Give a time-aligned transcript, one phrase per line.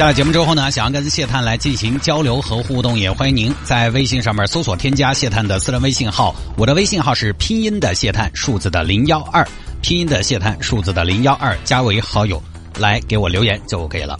[0.00, 6.34] 下了节目之后呢，想要跟谢探来进行交流和互动，也欢迎您在微信上面搜索添加谢探的私人微信号。
[6.56, 9.46] 我的微信号是拼音的谢探，数字的零幺二，
[9.82, 12.42] 拼音的谢探，数字的零幺二，加为好友，
[12.78, 14.18] 来给我留言就可以了。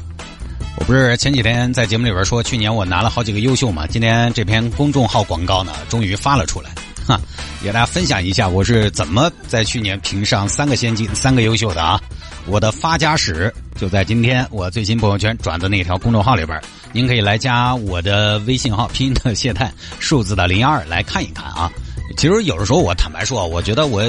[0.77, 6.69] 我不是前几天在节目里边说，去年我拿了好几个优秀嘛，今天这篇公众号广告呢，终于发了出来，
[7.07, 7.19] 哈，
[7.63, 11.99] 给大家分享一下我是怎么在去年评上三个先进、三个优秀的啊。
[12.45, 16.61] 我的发家史就在今天我最新朋友圈转的那条公众号里边，
[16.93, 21.73] 您可以来加我的微信号拼音的谢探，数字的零幺二来看一看啊。
[22.19, 24.05] 其实有的时候我坦白说，我觉得我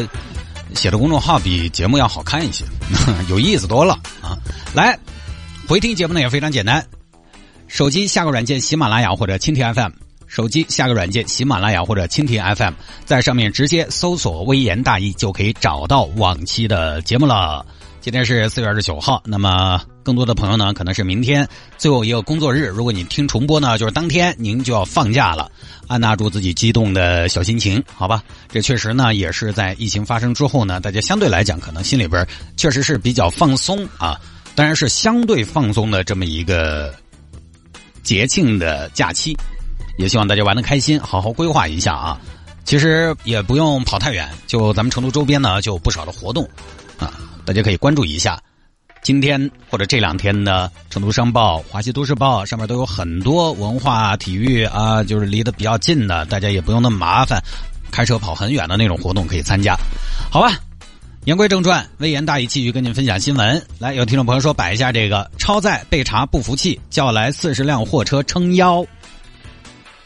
[0.75, 2.65] 写的公众号比节目要好看一些，
[3.29, 4.35] 有意思多了啊。
[4.73, 4.99] 来
[5.69, 6.85] 回听节目呢也非常简单，
[7.69, 9.91] 手机下个软件喜马拉雅或者蜻蜓 FM，
[10.27, 12.73] 手机下个软件喜马拉雅或者蜻蜓 FM，
[13.05, 17.65] 在上面直接搜索“微言大义”就可以找到往期的节目了。
[18.01, 22.65] 今天是四月二十九号，那么更多的朋友呢，可能是明天最后一个工作日。
[22.65, 25.51] 如果你听重播呢，就是当天您就要放假了，
[25.85, 28.23] 按捺住自己激动的小心情，好吧？
[28.49, 32.27] 这确实呢，也是在疫情发生之后呢，大家相对来讲，可能心里边
[32.57, 34.19] 确实是比较放松啊，
[34.55, 36.91] 当然是相对放松的这么一个
[38.01, 39.37] 节庆的假期，
[39.99, 42.19] 也希望大家玩的开心，好好规划一下啊。
[42.63, 46.49] 其实也不用跑太远，就咱们成都周边呢，就有不少的活动。
[47.45, 48.41] 大家可以关注一下，
[49.01, 57.41] 今天或者这两天的《成都商报》《华西都市报》上面都有很多文化、体育啊，就是离得比较近的，大家也不用那么麻烦，
[57.91, 59.75] 开车跑很远的那种活动可以参加，
[60.29, 60.53] 好吧？
[61.25, 63.63] 言归正传，微言大义继续跟您分享新闻。
[63.77, 68.83] 来，有听众朋友说摆一下这个超载被查不服气，叫来四十辆货车撑腰。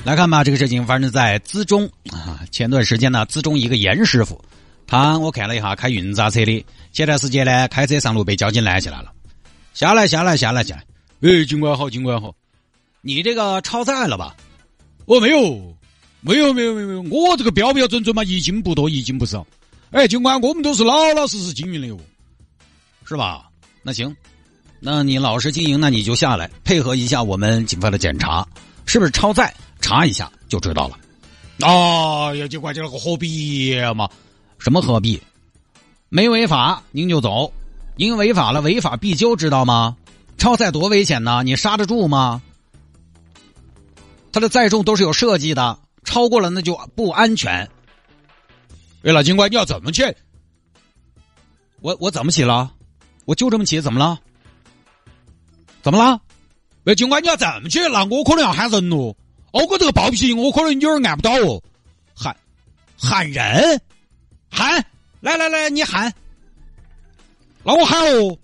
[0.03, 4.43] 来看吧，这个事情发生在资中啊，前段时间呢，资中一个严师傅。
[4.87, 9.11] 他我看了一下开运杂车的，前段时间呢开车上路被交警拦起来了，
[9.73, 10.85] 下来下来下来下来，
[11.29, 12.33] 哎，警官好，警官好，
[13.01, 14.33] 你这个超载了吧？
[15.03, 15.75] 我没有，
[16.21, 19.45] 没有没有没有没有，我这个标标准准嘛，一斤不多，一斤不少。
[19.91, 21.99] 哎，警官，我们都是老老实实经营的哟，
[23.05, 23.49] 是吧？
[23.83, 24.15] 那行，
[24.79, 28.47] 那你老实经营，那你就下来配合一下我们警方的检查，
[28.85, 29.53] 是不是超载？
[29.81, 30.97] 查一下就知道了。
[31.59, 34.09] 哎呀，警官，这个何必嘛？
[34.59, 35.21] 什么何必？
[36.15, 37.51] 没违法您就走，
[37.97, 39.97] 您违法了，违法必究，知道吗？
[40.37, 42.41] 超载多危险呢，你刹得住吗？
[44.31, 47.69] 它的载重都是有设计的，超过了那就不安全。
[49.03, 50.15] 哎，老警官你要怎么去？
[51.81, 52.71] 我我怎么起了？
[53.25, 54.17] 我就这么起，怎么了？
[55.81, 56.21] 怎么了？
[56.85, 59.13] 喂，警官你要这么起，那我可能要喊人喽。
[59.51, 61.61] 哦，我这个暴脾气，我可能有点按不到哦。
[62.15, 62.33] 喊
[62.97, 63.81] 喊人。
[64.49, 64.85] 喊，
[65.25, 66.13] 来来来，你喊，
[67.63, 68.37] 那我喊哦，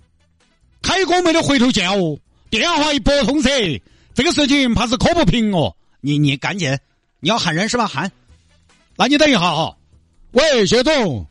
[0.82, 2.18] 开锅没得回头箭哦，
[2.50, 3.80] 电话一拨通噻，
[4.14, 5.76] 这个事情怕是磕不平哦。
[6.00, 6.76] 你你赶紧，
[7.20, 7.86] 你要喊人是吧？
[7.86, 8.10] 喊，
[8.96, 9.76] 那你等一下哈。
[10.32, 11.24] 喂，谢总，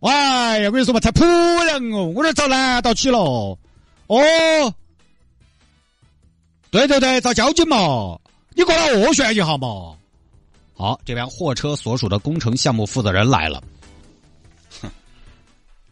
[0.00, 3.20] 哎呀，我跟你说嘛，才浦凉哦，我这遭拦到起了。
[3.20, 4.74] 哦，
[6.72, 8.18] 对对对，找交警嘛，
[8.56, 9.94] 你过来斡旋一下嘛。
[10.76, 13.62] 好，这边货车所属的工程项目负责人来了。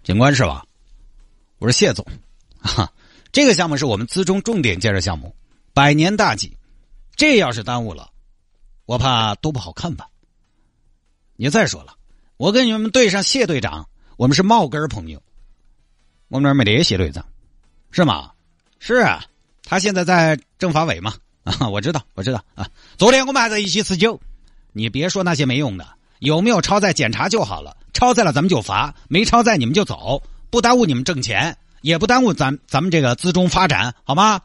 [0.09, 0.65] 警官是吧？
[1.59, 2.03] 我是谢总，
[2.63, 2.91] 哈，
[3.31, 5.37] 这个项目是我们资中重点建设项目，
[5.75, 6.57] 百年大计，
[7.15, 8.09] 这要是耽误了，
[8.87, 10.09] 我怕都不好看吧。
[11.37, 11.95] 你再说了，
[12.39, 13.87] 我跟你们队上谢队长，
[14.17, 15.23] 我们是冒根朋友，
[16.29, 17.23] 我们那儿没得谢队长，
[17.91, 18.33] 是吗？
[18.79, 19.23] 是啊，
[19.63, 21.13] 他现在在政法委嘛，
[21.45, 22.67] 啊，我知道，我知道啊。
[22.97, 24.19] 昨天我们还在一起吃酒，
[24.73, 25.87] 你别说那些没用的，
[26.21, 27.77] 有没有超载检查就好了。
[27.93, 34.41] 超载了咱们就罚，没超载你们就走，不耽误你们挣钱，也不耽误咱咱们这个资中发展，好吗？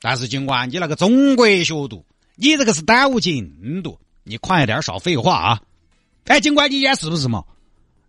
[0.00, 2.04] 但是警官，你那个中国学度，
[2.36, 5.60] 你这个是耽误进度，你快点少废话啊！
[6.26, 7.42] 哎，警官，你演是不是嘛？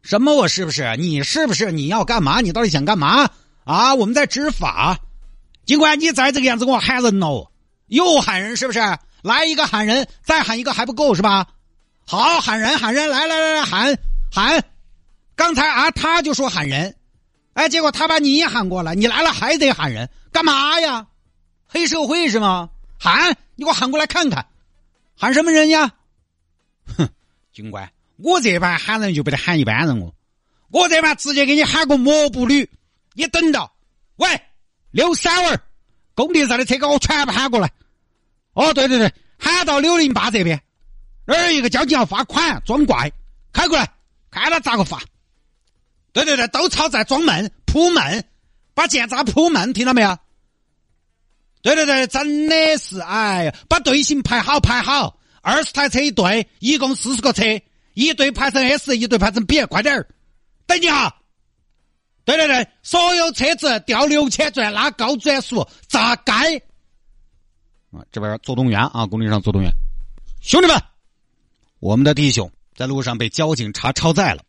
[0.04, 0.96] 什么我是不是？
[0.98, 1.72] 你是不是？
[1.72, 2.42] 你要干嘛？
[2.42, 3.30] 你到底想干嘛？
[3.64, 5.00] 啊，我们在执法。
[5.66, 7.50] 警官，你再这个样子给，我喊人喽！
[7.88, 8.80] 又喊人是不是？
[9.24, 11.48] 来一个喊人，再喊一个还不够是吧？
[12.06, 13.98] 好，喊人喊人，来来来来喊
[14.32, 14.64] 喊！
[15.36, 16.96] 刚才啊，他就说喊人，
[17.54, 21.08] 哎，结果他把你也喊过来，你来了还得喊人，干嘛呀？
[21.68, 22.70] 黑社会是吗？
[23.00, 24.46] 喊，你给我喊过来看看，
[25.18, 25.92] 喊什么人呀？
[26.98, 27.10] 哼，
[27.54, 30.14] 警官，我这盘喊人就不得喊一般人哦，
[30.70, 32.70] 我这盘直接给你喊个抹布女，
[33.14, 33.74] 你等到。
[34.18, 34.28] 喂，
[34.92, 35.60] 刘三文，
[36.14, 37.72] 工地上的车给我全部喊过来。
[38.54, 40.62] 哦，对对对，喊到六零八这边，
[41.26, 43.12] 那儿一个交警要罚款，装怪，
[43.52, 43.90] 开过来，
[44.30, 45.02] 看他咋个罚。
[46.12, 48.24] 对对对，都吵在装闷铺闷，
[48.74, 50.18] 把剑渣铺闷，听到没有？
[51.62, 57.44] 对对对，真的是，哎呀，把队形排好排好，二十台车一队，一共四十个车，
[57.94, 60.08] 一队排成 S，一队排成 B，快点儿，
[60.68, 61.16] 等你哈。
[62.26, 66.32] 对对对，所有车子调六千转，拉高转速，砸街。
[67.92, 69.72] 啊，这边做动员啊，工地上做动员，
[70.42, 70.82] 兄弟们，
[71.84, 74.42] 我们的弟兄在路上被交警查超载了。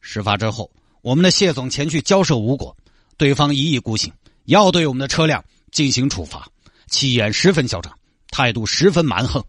[0.00, 0.70] 事发之后，
[1.02, 2.74] 我们的谢总前去交涉无果，
[3.18, 4.10] 对方一意孤行，
[4.46, 6.48] 要对我们的车辆进行处罚，
[6.86, 7.92] 气焰十分嚣张，
[8.30, 9.44] 态度十分蛮横。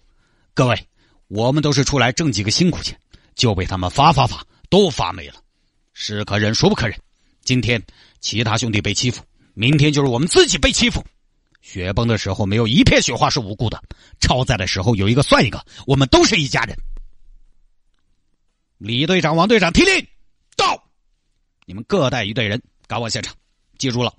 [0.53, 0.85] 各位，
[1.29, 2.99] 我们都是出来挣几个辛苦钱，
[3.35, 5.35] 就被他们罚罚罚都发没了，
[5.93, 6.99] 是可忍，孰不可忍。
[7.45, 7.81] 今天
[8.19, 9.23] 其他兄弟被欺负，
[9.53, 11.01] 明天就是我们自己被欺负。
[11.61, 13.81] 雪崩的时候没有一片雪花是无辜的，
[14.19, 16.77] 超载的时候有一个算一个，我们都是一家人。
[18.83, 20.05] 李队长、王队长，听令，
[20.57, 20.83] 到！
[21.65, 23.33] 你们各带一队人赶往现场，
[23.77, 24.13] 记住了，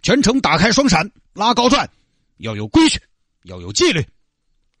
[0.00, 1.86] 全程打开双闪，拉高转，
[2.38, 2.98] 要有规矩，
[3.42, 4.02] 要有纪律，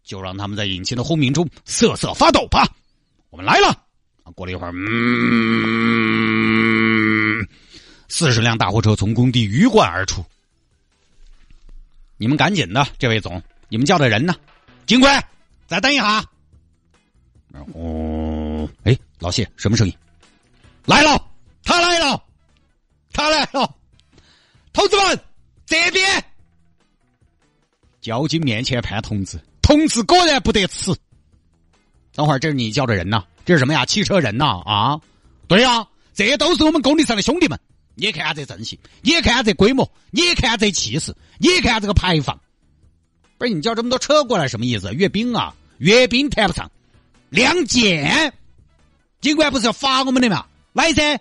[0.02, 2.66] 就让他们在引擎的轰鸣中瑟瑟发抖吧。
[3.28, 3.84] 我们来了。
[4.34, 5.86] 过了一会儿，嗯。
[8.08, 10.24] 四十辆大货车从工地鱼贯而出，
[12.16, 14.34] 你们赶紧的，这位总，你们叫的人呢？
[14.86, 15.10] 金贵，
[15.66, 16.24] 再等一下。
[17.74, 19.94] 哦，哎，老谢，什么声音？
[20.84, 21.20] 来了，
[21.64, 22.22] 他来了，
[23.12, 23.74] 他来了，
[24.72, 25.20] 同志们，
[25.66, 26.24] 这边。
[28.00, 30.94] 交警面前判同志，同志果然不得吃。
[32.14, 33.24] 等会儿，这是你叫的人呐？
[33.44, 33.84] 这是什么呀？
[33.84, 34.62] 汽车人呐？
[34.64, 35.00] 啊？
[35.46, 37.58] 对呀，这都是我们工地上的兄弟们。
[37.94, 42.40] 你看下这阵型，你看下这规模，你看下这气势，你看下这个牌坊。
[43.36, 44.92] 不是你叫这么多车过来什么意思？
[44.94, 45.54] 阅兵啊？
[45.78, 46.70] 阅兵谈不上，
[47.30, 48.32] 亮剑。
[49.20, 50.46] 警官不是要罚我们的嘛？
[50.72, 51.18] 来噻！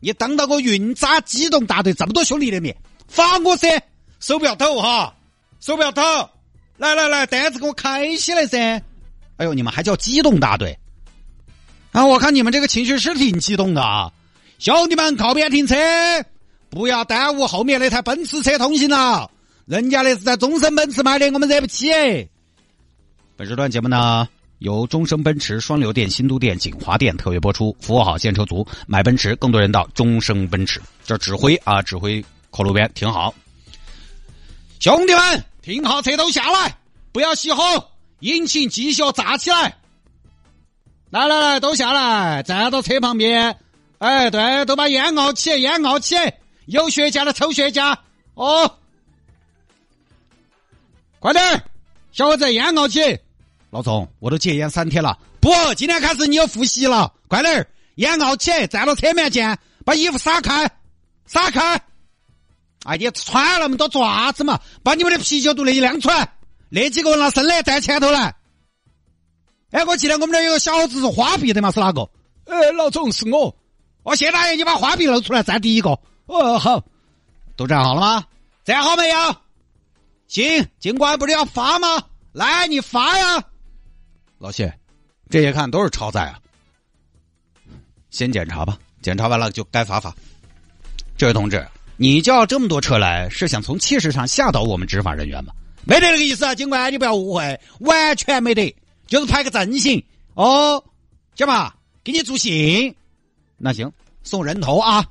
[0.00, 2.76] 你当到个运渣机动大队这么多兄弟的面，
[3.06, 3.82] 罚我噻！
[4.20, 5.14] 手不要抖哈，
[5.60, 6.02] 手不要抖。
[6.76, 8.82] 来来来，单子给我开起来噻！
[9.36, 10.78] 哎呦，你们还叫机动大队？
[11.92, 14.12] 啊，我看你们这个情绪是挺激动的啊。
[14.58, 15.74] 兄弟们，靠边停车，
[16.70, 19.30] 不要耽误后面那台奔驰车通行了。
[19.66, 21.88] 人家那是在终身奔驰买的，我们惹不起。
[23.36, 24.28] 本时段节目呢，
[24.58, 30.80] 由中升奔驰双流店新都店锦华店特约播出，服务好现车族，买奔驰更多人到中升奔驰。
[31.04, 33.32] 这指挥啊，指挥靠路边停好。
[34.80, 36.76] 兄弟们，停好车都下来，
[37.12, 37.90] 不要熄火，
[38.20, 39.76] 引擎继续炸起来。
[41.10, 43.56] 来来来，都下来，站到车旁边。
[43.98, 46.16] 哎，对，都把烟熬起，烟熬起，
[46.66, 47.96] 有雪茄的抽雪茄，
[48.34, 48.78] 哦，
[51.18, 51.64] 快点
[52.12, 53.00] 小伙子，烟熬起。
[53.70, 57.66] 老总，我都戒烟三天了，不，今天开始你要复习了，快点儿
[57.96, 60.70] 烟熬起，站到车面前，把衣服撒开，
[61.26, 61.78] 撒开。
[62.84, 64.58] 哎，你穿那么多做啥子嘛？
[64.82, 66.32] 把你们的啤酒肚那一亮出来，
[66.70, 68.34] 那几个拿生的站前头来。
[69.70, 72.08] 哎，我记得我们这有个小伙子是花臂的嘛，是哪个？
[72.46, 73.54] 呃，老总是我。
[74.04, 75.90] 哦谢大爷，你把花臂露出来，站第一个。
[76.24, 76.82] 哦，好，
[77.54, 78.24] 都站好了吗？
[78.64, 79.36] 站好没有？
[80.26, 82.02] 行，尽管不是要发吗？
[82.32, 83.44] 来，你发呀。
[84.38, 84.72] 老谢，
[85.28, 86.38] 这些看都是超载啊。
[88.10, 90.14] 先检查吧，检查完了就该罚罚。
[91.16, 91.66] 这位同志，
[91.96, 95.52] 你叫这么多车来，是想从气势上吓倒我们执法人员吗？
[95.84, 98.74] 没得那个意思啊，警官，你不要误会，完全没得，
[99.06, 100.02] 就是拍个阵型。
[100.34, 100.82] 哦，
[101.34, 102.94] 行吧，给你助兴。
[103.56, 103.90] 那行，
[104.22, 105.04] 送人头啊！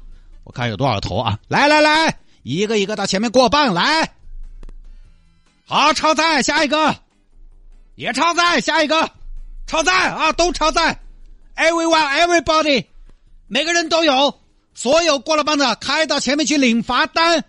[0.45, 1.37] 我看有多少头啊！
[1.49, 4.09] 来来来，一个一个到前面过磅来。
[5.65, 6.95] 好，超载，下一个，
[7.95, 9.11] 也超载，下一个，
[9.67, 10.97] 超载啊，都超载。
[11.55, 12.85] Everyone, everybody，
[13.47, 14.39] 每个人都有，
[14.73, 17.43] 所有过了磅的开到前面去领罚单。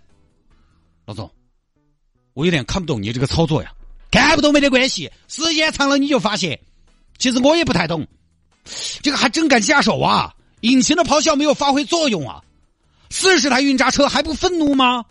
[1.07, 1.31] 老总，
[2.35, 3.73] 我有点看不懂你这个操作呀。
[4.11, 6.59] 看不懂没得关系，时间长了你就发现。
[7.19, 8.07] 其实我也不太懂，
[9.03, 10.35] 这个还真敢下手啊！
[10.63, 12.43] 引擎的咆哮没有发挥作用啊！
[13.11, 15.05] 四十台运渣车还不愤怒吗？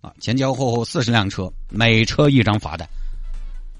[0.00, 2.86] 啊，前前后后四十辆车，每车一张罚单。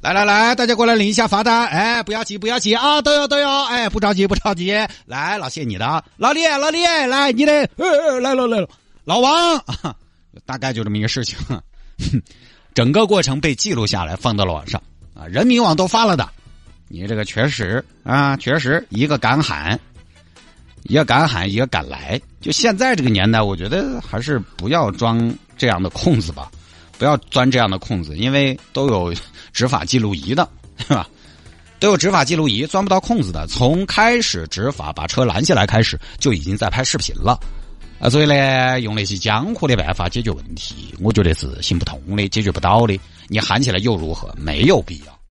[0.03, 1.65] 来来来，大家过来领一下罚单。
[1.69, 3.01] 哎，不要急，不要急啊！
[3.01, 4.73] 都有都有，哎，不着急，不着急。
[5.07, 8.69] 来，老谢你的，老李老李来你的，呃来了来了，
[9.05, 9.65] 老王，
[10.45, 11.39] 大概就这么一个事情。
[12.75, 14.83] 整个过程被记录下来，放到了网上
[15.15, 16.29] 啊，人民网都发了的。
[16.89, 19.79] 你这个确实啊，确实一个敢喊，
[20.83, 22.21] 一个敢喊，一个敢来。
[22.41, 26.51] 就现在这个年代，我觉得还是不要装这样的空子吧，
[27.03, 29.13] 不要钻这样的空子，因为都有
[29.53, 31.09] 执法记录仪的，是吧？
[31.81, 33.45] 都有执法记录仪，钻不到空子的。
[33.49, 37.37] 从开始执法把车拦下来开始，就已经在拍视频了。
[37.99, 42.97] 啊，所以呢，用那些江湖的办法解决问题，我觉得是行不通的，解决不到的。
[43.27, 44.33] 你喊起来又如何？
[44.39, 45.12] 没有必要。